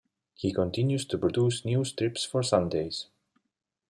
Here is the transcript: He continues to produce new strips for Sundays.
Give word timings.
He 0.33 0.51
continues 0.51 1.05
to 1.05 1.17
produce 1.19 1.63
new 1.63 1.85
strips 1.85 2.23
for 2.25 2.41
Sundays. 2.41 3.05